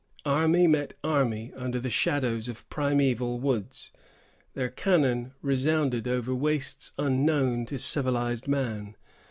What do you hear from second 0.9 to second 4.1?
army under the shadows of primeval woods;